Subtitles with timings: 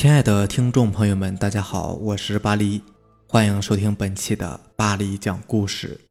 [0.00, 2.80] 亲爱的听众朋友们，大家好，我是巴黎，
[3.26, 6.02] 欢迎收听本期的巴黎讲故事。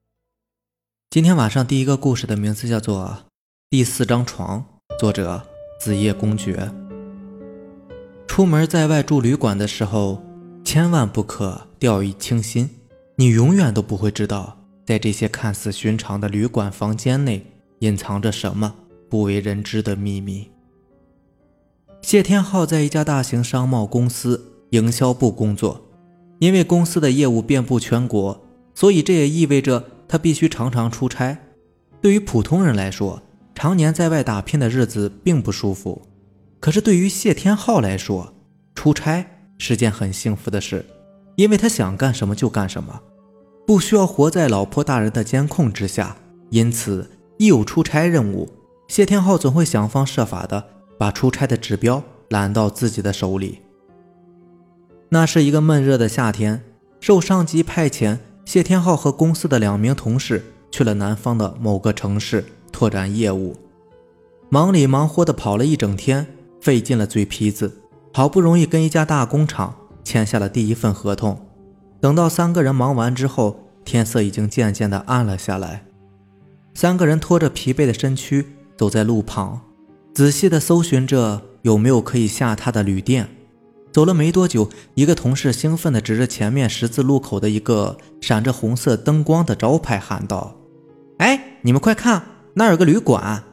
[1.09, 3.05] 今天晚上第一个故事的名字叫做
[3.69, 4.65] 《第四张床》，
[4.99, 5.41] 作者
[5.79, 6.69] 子夜公爵。
[8.27, 10.21] 出门在外住旅馆的时候，
[10.65, 12.69] 千万不可掉以轻心，
[13.15, 17.41] 你永远都不会知道，在这些看似寻常的旅馆房间内，
[17.79, 18.75] 隐藏着什么
[19.09, 20.51] 不为人知的秘密。
[22.07, 25.89] 谢天浩在一家大型商贸公司营销部工作，
[26.39, 31.37] 因为公司的业务遍布全国，所以这也意味着他必须常常出差。
[32.01, 33.21] 对于普通人来说，
[33.53, 36.01] 常年在外打拼的日子并不舒服。
[36.61, 38.33] 可是对于谢天浩来说，
[38.73, 39.25] 出差
[39.57, 40.85] 是件很幸福的事，
[41.35, 43.01] 因为他想干什么就干什么，
[43.65, 46.15] 不需要活在老婆大人的监控之下。
[46.51, 48.47] 因此，一有出差任务，
[48.87, 50.76] 谢天浩总会想方设法的。
[50.97, 53.59] 把出差的指标揽到自己的手里。
[55.09, 56.63] 那是一个闷热的夏天，
[56.99, 63.55] 受上级派遣，谢天浩和公司的两名同事去了南方的某个城市拓展业务，
[64.49, 66.27] 忙里忙活的跑了一整天，
[66.59, 67.79] 费尽了嘴皮子，
[68.13, 71.39] 好不容易跟一家大工厂签下了第一份合同。
[72.01, 75.85] 等到三个人忙完之后，天色已经渐渐的暗了下来，
[76.73, 79.61] 三个人拖着疲惫的身躯走在路旁。
[80.17, 83.29] 仔细地搜寻着有没有可以下榻的旅店。
[83.91, 90.57] 走了没多久，一个同事兴奋地指着前面十字路口的一个闪着红色灯光的招牌喊道
[91.19, 92.23] ：“哎，你们快看，
[92.55, 93.43] 那儿有个旅馆！”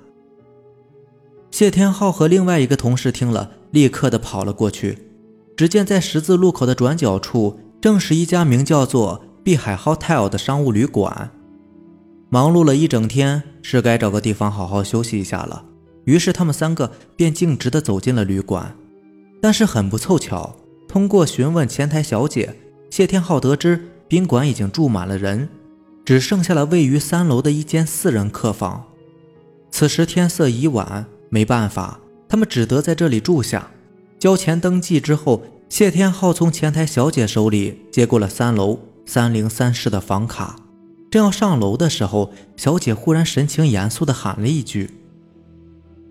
[1.53, 5.11] 谢天浩和另外一个同事听了，立刻地跑了过去。
[5.59, 11.31] 只见在十字路口的转角处，正是一家名叫做“碧海 Hotel” 的商务旅馆。
[12.31, 15.67] 忙碌了一整天，是该找个地方好好休息一下了。
[16.05, 18.77] 于是他们三个便径直地走进了旅馆，
[19.41, 20.57] 但是很不凑巧，
[20.89, 22.55] 通过询问前台小姐，
[22.91, 25.49] 谢天浩得知宾馆已经住满了人，
[26.05, 28.85] 只剩下了位于三楼的一间四人客房。
[29.71, 33.71] 此时天色已晚，没办法，他们只得在这里住下。
[34.19, 40.57] 交钱登记之后，谢天浩从前台小姐手里接过了三楼三零三室的房卡，
[41.11, 44.91] 正要上楼的时候，小姐忽然神情严肃地喊了一句。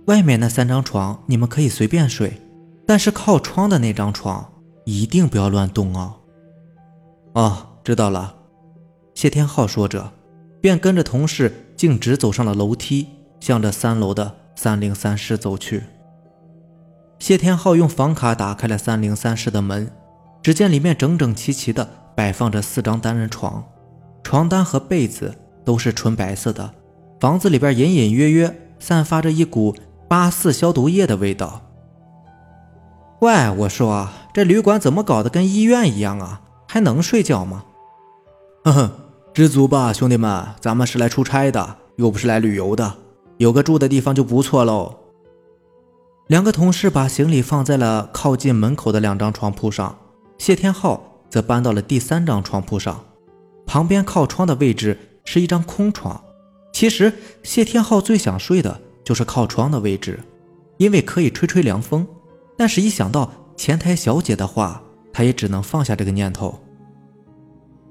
[0.06, 2.42] 外面那三张床你们可以随便睡，
[2.86, 4.52] 但是靠窗的那张床
[4.84, 6.16] 一定不要乱动哦。
[7.34, 8.36] 哦，知道了。
[9.14, 10.12] 谢天浩说着，
[10.60, 13.08] 便跟着同事径直走上了楼梯，
[13.40, 15.84] 向着三楼的三零三室走去。
[17.20, 19.90] 谢天浩用房卡打开了三零三室的门，
[20.42, 23.64] 只见里面整整齐齐的摆放着四张单人床，
[24.22, 25.34] 床单和被子
[25.64, 26.74] 都是纯白色的。
[27.22, 29.74] 房子里边隐隐约约散发着一股。
[30.08, 31.62] 八四消毒液的味道。
[33.20, 36.42] 喂，我说这旅馆怎么搞得跟医院一样啊？
[36.68, 37.64] 还能睡觉吗？
[38.64, 38.92] 哼哼，
[39.34, 42.96] 知足吧，兄弟们，咱们是来出差的，又不是来旅游的，
[43.38, 44.96] 有个住的地方就不错喽。
[46.28, 49.98] 两个同事把行李放在了靠近门口的两张床铺上，
[50.38, 53.04] 谢天浩则搬到了第三张床铺上，
[53.66, 56.22] 旁边靠窗的位置是一张空床。
[56.74, 58.82] 其实谢天浩最想睡的。
[59.04, 60.20] 就是靠窗的位置，
[60.78, 62.08] 因为可以吹吹凉风。
[62.58, 64.82] 但是，一想到前台小姐的话，
[65.12, 66.60] 他也只能放下这个念头。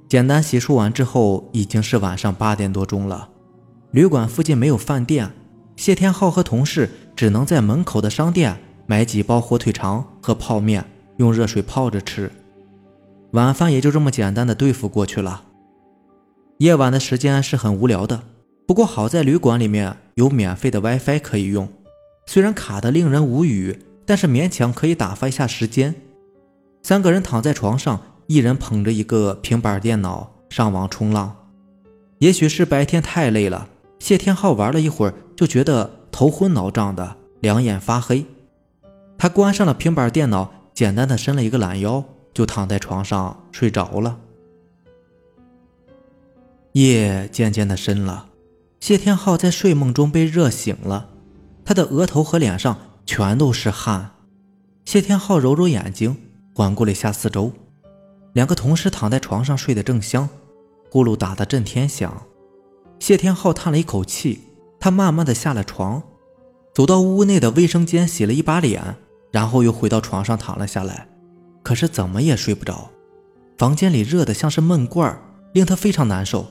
[0.08, 3.28] 简单洗漱完之后，已经是晚上八点多钟了。
[3.90, 5.30] 旅馆附近没有饭店，
[5.76, 10.84] 谢天浩和同事只能在门口的商店买几包火腿肠和泡面，
[11.16, 12.30] 用热水泡着吃。
[13.32, 15.44] 晚饭也就这么简单的对付过去了。
[16.58, 18.22] 夜晚的时间是很无聊的。
[18.72, 21.68] 不过好在旅馆里面有免费的 WiFi 可以用，
[22.24, 25.94] 虽然卡的令人无语，但是勉强可以打发一下时间。
[26.82, 31.36] 三个人躺在床上，一人捧着一个平板电脑上网冲浪。
[32.16, 33.68] 也许是白天太累了，
[33.98, 38.24] 谢天浩玩了一会儿就觉得头昏脑胀的，两眼发黑。
[39.18, 42.02] 他关上了平板电脑，简单的伸了一个懒腰，
[42.32, 44.18] 就躺在床上睡着了。
[46.72, 48.28] 夜渐渐的深了。
[48.82, 51.08] 谢天浩在睡梦中被热醒了，
[51.64, 52.76] 他的额头和脸上
[53.06, 54.10] 全都是汗。
[54.84, 56.16] 谢天浩揉揉眼睛，
[56.52, 57.52] 环顾了一下四周，
[58.32, 60.28] 两个同事躺在床上睡得正香，
[60.90, 62.24] 呼噜打得震天响。
[62.98, 64.40] 谢天浩叹了一口气，
[64.80, 66.02] 他慢慢的下了床，
[66.74, 68.96] 走到屋内的卫生间洗了一把脸，
[69.30, 71.06] 然后又回到床上躺了下来。
[71.62, 72.90] 可是怎么也睡不着，
[73.56, 75.16] 房间里热得像是闷罐，
[75.52, 76.46] 令他非常难受。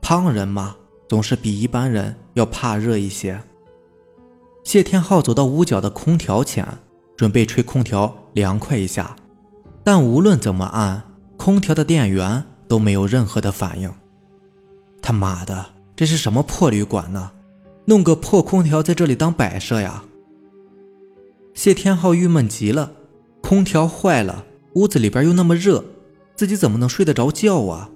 [0.00, 0.78] 胖人嘛。
[1.12, 3.38] 总是比一般人要怕热一些。
[4.64, 6.66] 谢天浩走到屋角的空调前，
[7.18, 9.14] 准备吹空调凉快一下，
[9.84, 11.02] 但无论怎么按，
[11.36, 13.92] 空调的电源都没有任何的反应。
[15.02, 17.32] 他妈的，这是什么破旅馆呢？
[17.84, 20.04] 弄个破空调在这里当摆设呀！
[21.52, 22.90] 谢天浩郁闷极了，
[23.42, 25.84] 空调坏了，屋子里边又那么热，
[26.34, 27.90] 自己怎么能睡得着觉啊？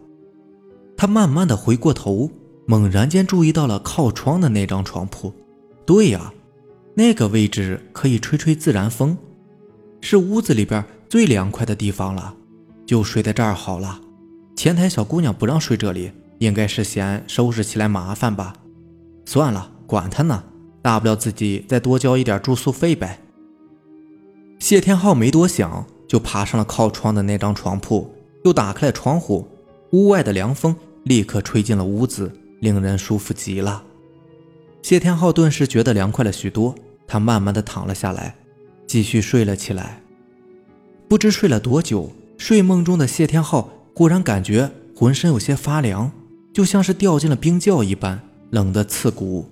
[0.98, 2.30] 他慢慢的回过头，
[2.66, 5.32] 猛然间注意到了靠窗的那张床铺。
[5.86, 6.32] 对呀，
[6.94, 9.16] 那个位置可以吹吹自然风，
[10.00, 12.34] 是屋子里边最凉快的地方了，
[12.84, 14.00] 就睡在这儿好了。
[14.56, 18.54] 前台小姑娘不让睡这里，应该是嫌收拾起来麻烦吧？
[19.24, 20.42] 算了，管他呢，
[20.82, 23.20] 大不了自己再多交一点住宿费呗。
[24.58, 28.10] 谢天浩没多想，就爬上了靠窗的那张床铺，
[28.44, 29.46] 又打开了窗户，
[29.92, 30.74] 屋外的凉风
[31.04, 33.84] 立刻吹进了屋子，令人舒服极了。
[34.82, 36.74] 谢天浩顿时觉得凉快了许多，
[37.06, 38.36] 他慢慢的躺了下来，
[38.86, 40.00] 继续睡了起来。
[41.08, 46.10] 不知睡了多久，睡梦中的谢天浩忽然感觉浑身有些发凉，
[46.52, 48.20] 就像是掉进了冰窖一般，
[48.50, 49.48] 冷得刺骨。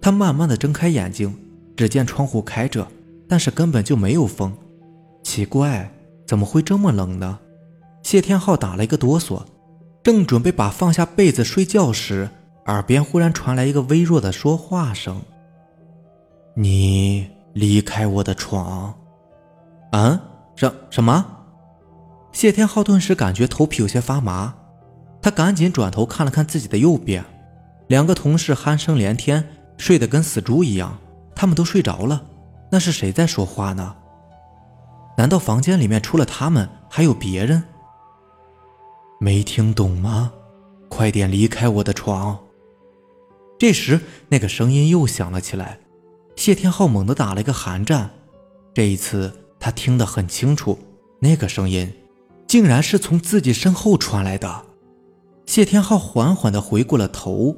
[0.00, 1.36] 他慢慢的睁开眼睛，
[1.76, 2.86] 只见窗户开着。
[3.30, 4.56] 但是根本就没有风，
[5.22, 5.92] 奇怪，
[6.26, 7.38] 怎么会这么冷呢？
[8.02, 9.42] 谢天浩打了一个哆嗦，
[10.08, 12.30] 正准备把放下被子睡觉时，
[12.64, 15.20] 耳边忽然传来一个微弱的说话声
[16.56, 18.94] ：“你离开我的床。”
[19.92, 20.18] 嗯，
[20.56, 21.26] 什什么？
[22.32, 24.54] 谢天浩顿时感觉头皮有些发麻，
[25.20, 27.22] 他赶紧转头看了看自己的右边，
[27.88, 29.46] 两个同事鼾声连天，
[29.76, 30.96] 睡得跟死猪一样，
[31.34, 32.22] 他们都睡着了。
[32.70, 33.94] 那是谁在说话呢？
[35.18, 37.62] 难道房间里面除了他们还有别人？
[39.18, 40.32] 没听懂吗？
[40.88, 42.38] 快点离开我的床！
[43.58, 45.80] 这时，那个声音又响了起来。
[46.36, 48.10] 谢天浩猛地打了一个寒战，
[48.72, 50.78] 这一次他听得很清楚，
[51.20, 51.92] 那个声音
[52.46, 54.64] 竟然是从自己身后传来的。
[55.46, 57.56] 谢天浩缓缓地回过了头，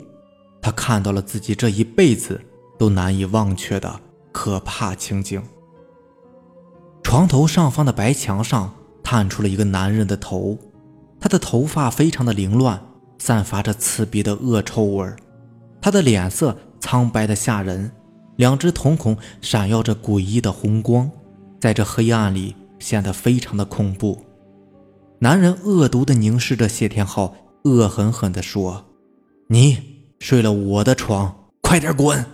[0.62, 2.40] 他看到了自己这一辈子
[2.78, 4.00] 都难以忘却的。
[4.32, 5.42] 可怕情景。
[7.02, 8.72] 床头上方的白墙上
[9.02, 10.56] 探出了一个男人的头，
[11.20, 12.80] 他的头发非常的凌乱，
[13.18, 15.12] 散发着刺鼻的恶臭味
[15.80, 17.92] 他的脸色苍白的吓人，
[18.36, 21.10] 两只瞳孔闪耀着诡异的红光，
[21.60, 24.24] 在这黑暗里显得非常的恐怖。
[25.18, 27.34] 男人恶毒的凝视着谢天浩，
[27.64, 28.86] 恶狠狠地说
[29.48, 29.76] ：“你
[30.18, 32.24] 睡了我的床，快点滚！”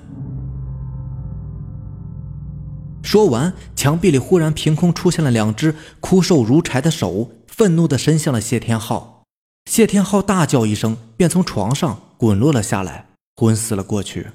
[3.03, 9.25] 说完，墙壁里忽然凭空出现了两只枯瘦如柴的手，愤怒地伸向了谢天浩。
[9.65, 14.33] 谢天浩大叫一声，便从床上滚落了下来，昏死了过去。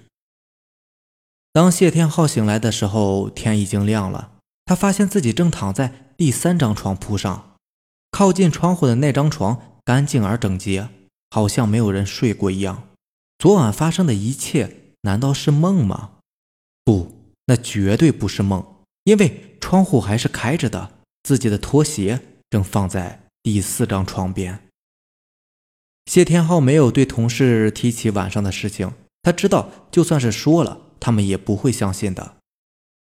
[1.54, 4.32] 当谢天浩醒来的时候，天已经亮了。
[4.66, 7.54] 他发现自己正躺在第三张床铺上，
[8.10, 10.90] 靠近窗户的那张床干净而整洁，
[11.30, 12.88] 好像没有人睡过一样。
[13.38, 16.14] 昨晚发生的一切，难道是梦吗？
[16.84, 17.12] 不。
[17.46, 18.66] 那绝对不是梦，
[19.04, 22.20] 因为窗户还是开着的，自己的拖鞋
[22.52, 24.60] 正放在第四张床边。
[26.06, 28.94] 谢天浩没有对同事提起晚上的事情，
[29.24, 32.36] 他知道就算是说了，他们也不会相信的。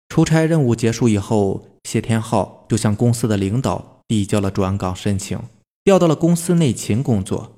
[0.08, 5.38] 出差任务结束以后，谢天浩就向公司的领导递交了转岗申请，
[5.84, 7.58] 调到了公司内勤工作。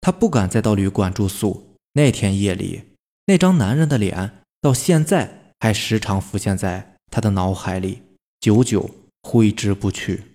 [0.00, 1.74] 他不敢再到旅馆住宿。
[1.92, 2.82] 那天夜里，
[3.26, 5.42] 那张男人的脸到现在。
[5.60, 8.02] 还时常浮现在他的脑海里，
[8.38, 8.90] 久久
[9.22, 10.33] 挥之不去。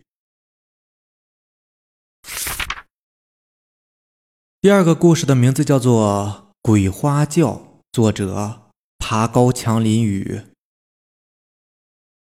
[4.62, 7.48] 第二个故事的名字叫做《鬼花轿》，
[7.94, 10.42] 作者爬高墙淋雨。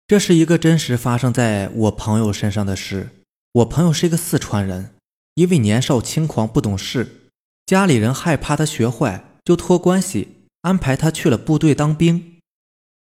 [0.06, 3.24] 这是一个真实发生在我朋友身上的事。
[3.50, 4.94] 我朋友是一个四川人，
[5.34, 7.32] 因为年少轻狂不懂事，
[7.66, 12.38] 家里人害怕他学坏，就托关系安排他去了部队当兵。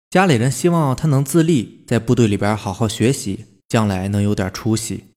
[0.10, 5.13] 家里人希望他能自立，在部队里边好好学习，将来能有点出息。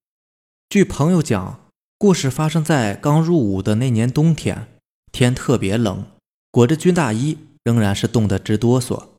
[0.68, 1.63] 据朋友讲，
[1.96, 4.66] 故事发生在刚入伍的那年冬天，
[5.12, 6.04] 天特别冷，
[6.50, 9.10] 裹着军大衣，仍然是冻得直哆嗦。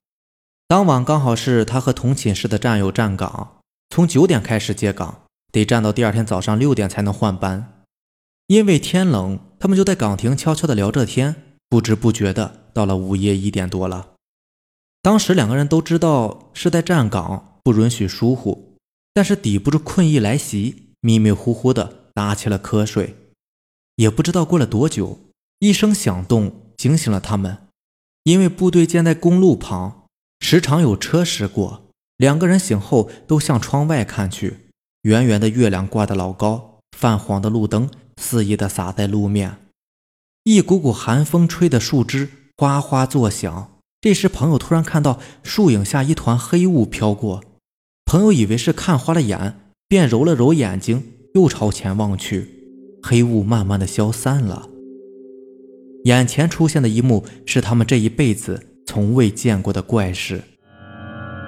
[0.68, 7.84] 当晚刚好是他和同寝室的战友站岗，从九点开始接岗，得站到第二天早上六点才能换班。
[8.48, 11.36] 因为天冷，他们就在岗亭悄悄地聊着天，
[11.70, 14.10] 不知不觉的到了午夜一点多了。
[15.02, 18.76] 当时两个人都知道是在站岗，不允许疏忽，
[19.14, 23.16] 但是抵不住困意来袭，迷迷糊糊的打起了瞌睡。
[23.98, 25.20] 也不知道过了多久，
[25.60, 27.68] 一声响动惊醒了他们，
[28.24, 30.08] 因为部队建在公路旁，
[30.40, 31.84] 时常有车驶过，
[32.18, 34.72] 两个人醒后都向窗外看去，
[35.04, 39.58] 圆圆的月亮挂得老高，泛黄的路灯肆意地洒在路面，
[40.44, 43.72] 一股股寒风吹得树枝哗哗作响。
[44.02, 47.44] 这时，朋友突然看到树影下一团黑雾飘过，
[48.06, 52.50] 朋友以为是看花了眼，便揉了揉眼睛，又朝前望去，
[53.04, 54.70] 黑雾慢慢的消散了。
[56.06, 60.42] 眼前出现的一幕是他们这一辈子从未见过的怪事。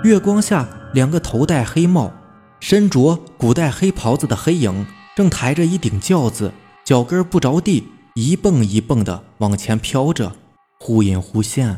[0.03, 2.11] 月光下，两个头戴黑帽、
[2.59, 6.51] 身着古代黑袍子的黑影，正抬着一顶轿子，
[6.83, 10.35] 脚跟不着地，一蹦一蹦的往前飘着，
[10.81, 11.77] 忽隐忽现。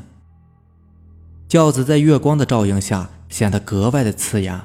[1.48, 4.62] 轿子在月光的照映下显得格外的刺眼，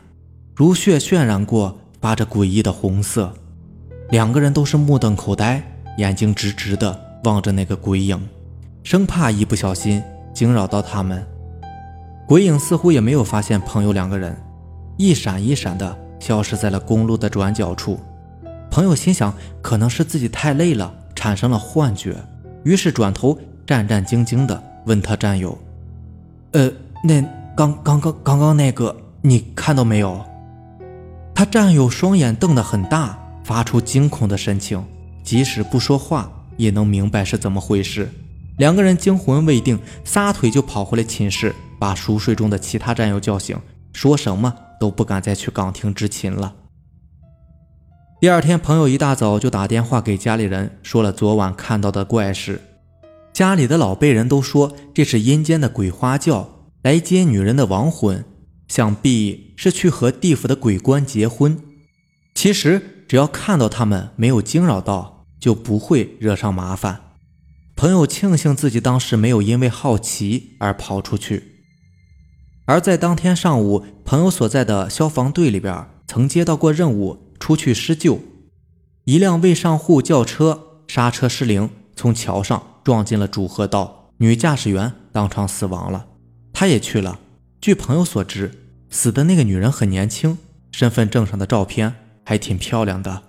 [0.55, 3.33] 如血渲染过，发着诡异的红色。
[4.11, 5.63] 两个人都是目瞪口呆，
[5.97, 8.29] 眼睛直直的望着那个鬼影，
[8.83, 10.03] 生怕一不小心
[10.35, 11.27] 惊扰到他们。
[12.29, 14.37] 鬼影似乎也没有发现朋友两个人，
[14.99, 17.99] 一闪一闪的消失在了公路的转角处。
[18.71, 19.33] 朋友心想，
[19.63, 22.15] 可能是自己太累了，产生了幻觉，
[22.65, 25.57] 于是转头战战兢兢的问他战友
[26.53, 26.71] ：“呃，
[27.03, 27.23] 那
[27.57, 30.21] 刚刚刚刚刚那个，你看到没有？”
[31.35, 34.85] 他战友双眼瞪得很大，发出惊恐的神情，
[35.23, 38.09] 即使不说话，也能明白是怎么回事。
[38.59, 41.55] 两个人惊魂未定，撒腿就跑回了寝室。
[41.77, 43.59] 把熟睡中的其他战友叫醒，
[43.93, 46.55] 说什么都不敢再去岗亭执勤了。
[48.21, 52.63] 第二天，朋友一大早就打电话给家里人，说了昨晚看到的怪事。
[53.35, 56.49] 家里的老辈人都说这是阴间的鬼花轿
[56.83, 58.25] 来接女人的亡魂，
[58.69, 61.59] 想必是去和地府的鬼官结婚。
[62.35, 67.01] 其实只要看到他们没有惊扰到，就不会惹上麻烦。
[67.77, 71.53] 朋友庆幸自己当时没有因为好奇而跑出去。
[72.67, 78.21] 而在当天上午，朋友所在的消防队里边曾接到过任务，出去施救。
[79.05, 86.07] 一辆未上户轿车刹车失灵，从桥上撞进了主河道，女驾驶员当场死亡了。
[86.53, 87.19] 他也去了。
[87.65, 88.51] 据朋友所知，
[88.91, 90.37] 死的那个女人很年轻，
[90.71, 93.23] 身份证上的照片还挺漂亮的。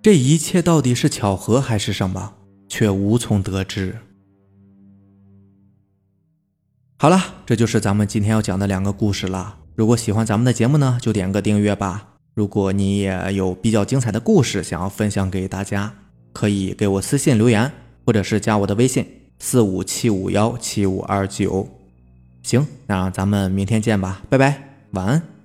[0.00, 2.32] 这一切到底是巧合还是什么，
[2.66, 3.98] 却无从得知。
[6.98, 9.58] 好了，这就是咱们今天要讲的两个故事了。
[9.74, 12.14] 如果喜欢咱们的节目呢，就点个订阅吧。
[12.32, 15.94] 如果你也有比较精彩的故事想要分享给大家，
[16.32, 17.70] 可以给我私信留言，
[18.06, 19.06] 或者是加我的微信
[19.38, 21.68] 四五七五幺七五二九。
[22.42, 25.37] 行，那咱们明天见吧，拜拜，晚安。